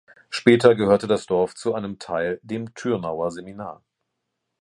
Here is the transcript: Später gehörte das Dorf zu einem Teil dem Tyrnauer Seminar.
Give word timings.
Später 0.31 0.73
gehörte 0.73 1.05
das 1.05 1.27
Dorf 1.27 1.53
zu 1.53 1.75
einem 1.75 1.99
Teil 1.99 2.39
dem 2.41 2.73
Tyrnauer 2.73 3.29
Seminar. 3.29 3.83